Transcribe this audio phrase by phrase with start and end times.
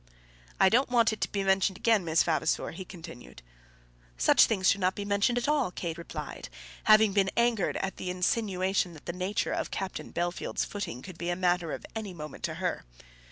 [0.59, 3.43] "I don't want it to be mentioned again, Miss Vavasor," he continued.
[4.17, 6.49] "Such things should not be mentioned at all," Kate replied,
[6.85, 11.29] having been angered at the insinuation that the nature of Captain Bellfield's footing could be
[11.29, 12.83] a matter of any moment to her.